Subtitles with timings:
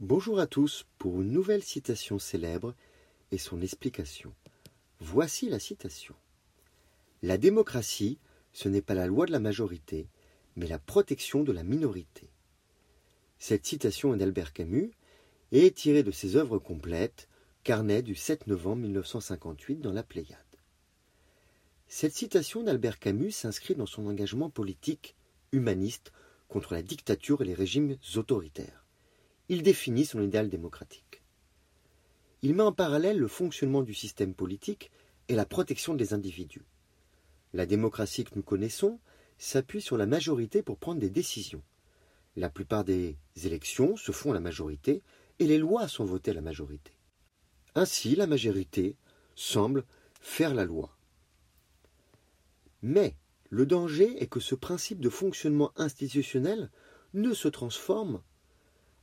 [0.00, 2.72] Bonjour à tous pour une nouvelle citation célèbre
[3.32, 4.32] et son explication.
[5.00, 6.14] Voici la citation.
[7.20, 8.20] La démocratie,
[8.52, 10.06] ce n'est pas la loi de la majorité,
[10.54, 12.30] mais la protection de la minorité.
[13.40, 14.92] Cette citation est d'Albert Camus
[15.50, 17.28] et est tirée de ses œuvres complètes,
[17.64, 20.38] carnet du 7 novembre 1958 dans la Pléiade.
[21.88, 25.16] Cette citation d'Albert Camus s'inscrit dans son engagement politique,
[25.50, 26.12] humaniste,
[26.46, 28.84] contre la dictature et les régimes autoritaires
[29.48, 31.22] il définit son idéal démocratique.
[32.42, 34.90] Il met en parallèle le fonctionnement du système politique
[35.28, 36.64] et la protection des individus.
[37.52, 39.00] La démocratie que nous connaissons
[39.38, 41.62] s'appuie sur la majorité pour prendre des décisions.
[42.36, 45.02] La plupart des élections se font à la majorité
[45.38, 46.92] et les lois sont votées à la majorité.
[47.74, 48.96] Ainsi, la majorité
[49.34, 49.84] semble
[50.20, 50.96] faire la loi.
[52.82, 53.16] Mais
[53.50, 56.70] le danger est que ce principe de fonctionnement institutionnel
[57.14, 58.22] ne se transforme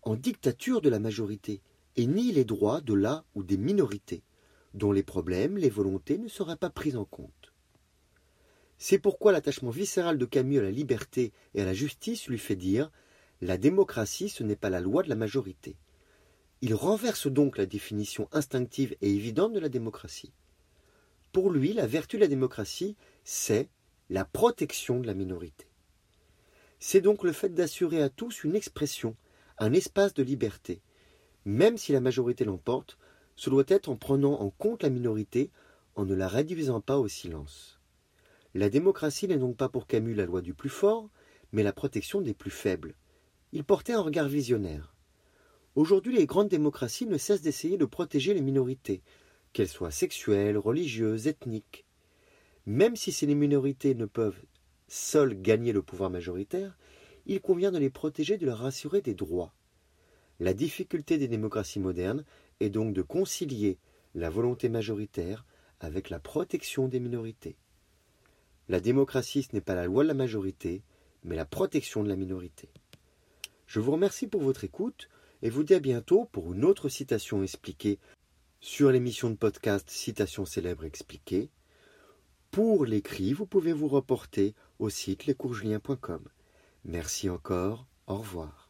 [0.06, 1.62] en dictature de la majorité,
[1.96, 4.24] et nie les droits de la ou des minorités,
[4.74, 7.54] dont les problèmes, les volontés ne seraient pas pris en compte.
[8.78, 12.56] C'est pourquoi l'attachement viscéral de Camus à la liberté et à la justice lui fait
[12.56, 12.92] dire
[13.42, 15.78] La démocratie, ce n'est pas la loi de la majorité.
[16.62, 20.34] Il renverse donc la définition instinctive et évidente de la démocratie.
[21.32, 23.70] Pour lui, la vertu de la démocratie, c'est
[24.10, 25.68] la protection de la minorité.
[26.80, 29.16] C'est donc le fait d'assurer à tous une expression,
[29.58, 30.82] un espace de liberté.
[31.46, 32.98] Même si la majorité l'emporte,
[33.36, 35.52] ce doit être en prenant en compte la minorité,
[35.96, 37.80] en ne la réduisant pas au silence.
[38.54, 41.10] La démocratie n'est donc pas pour Camus la loi du plus fort,
[41.52, 42.96] mais la protection des plus faibles.
[43.52, 44.96] Il portait un regard visionnaire.
[45.76, 49.02] Aujourd'hui, les grandes démocraties ne cessent d'essayer de protéger les minorités,
[49.52, 51.86] qu'elles soient sexuelles, religieuses, ethniques.
[52.66, 54.42] Même si ces minorités ne peuvent
[54.88, 56.78] seules gagner le pouvoir majoritaire,
[57.26, 59.54] il convient de les protéger, de leur assurer des droits.
[60.40, 62.26] La difficulté des démocraties modernes
[62.60, 63.78] est donc de concilier
[64.14, 65.46] la volonté majoritaire
[65.80, 67.56] avec la protection des minorités.
[68.68, 70.84] La démocratie, ce n'est pas la loi de la majorité,
[71.24, 72.70] mais la protection de la minorité.
[73.68, 75.10] Je vous remercie pour votre écoute
[75.42, 78.00] et vous dis à bientôt pour une autre citation expliquée
[78.60, 81.50] sur l'émission de podcast Citations célèbres expliquées.
[82.52, 86.24] Pour l'écrit, vous pouvez vous reporter au site lescoursjulien.com.
[86.88, 88.65] Merci encore, au revoir.